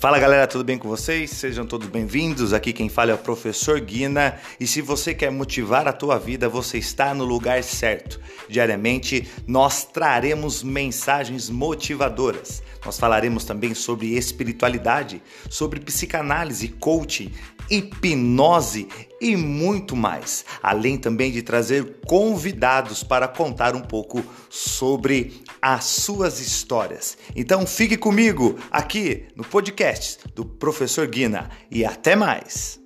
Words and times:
Fala 0.00 0.18
galera, 0.18 0.46
tudo 0.46 0.64
bem 0.64 0.78
com 0.78 0.88
vocês? 0.88 1.28
Sejam 1.28 1.66
todos 1.66 1.86
bem-vindos. 1.86 2.54
Aqui 2.54 2.72
quem 2.72 2.88
fala 2.88 3.10
é 3.10 3.14
o 3.14 3.18
professor 3.18 3.78
Guina. 3.78 4.40
E 4.58 4.66
se 4.66 4.80
você 4.80 5.12
quer 5.12 5.30
motivar 5.30 5.86
a 5.86 5.92
tua 5.92 6.18
vida, 6.18 6.48
você 6.48 6.78
está 6.78 7.12
no 7.12 7.22
lugar 7.22 7.62
certo. 7.62 8.18
Diariamente 8.48 9.28
nós 9.46 9.84
traremos 9.84 10.62
mensagens 10.62 11.50
motivadoras. 11.50 12.62
Nós 12.82 12.98
falaremos 12.98 13.44
também 13.44 13.74
sobre 13.74 14.16
espiritualidade, 14.16 15.22
sobre 15.50 15.78
psicanálise, 15.80 16.68
coaching, 16.68 17.30
hipnose 17.70 18.88
e 19.20 19.36
muito 19.36 19.94
mais. 19.94 20.44
Além 20.62 20.98
também 20.98 21.30
de 21.30 21.42
trazer 21.42 22.00
convidados 22.06 23.04
para 23.04 23.28
contar 23.28 23.74
um 23.76 23.82
pouco 23.82 24.24
sobre 24.48 25.40
as 25.60 25.84
suas 25.84 26.40
histórias. 26.40 27.16
Então 27.36 27.66
fique 27.66 27.96
comigo 27.96 28.58
aqui 28.70 29.26
no 29.36 29.44
podcast 29.44 30.18
do 30.34 30.44
Professor 30.44 31.06
Guina 31.06 31.50
e 31.70 31.84
até 31.84 32.16
mais. 32.16 32.79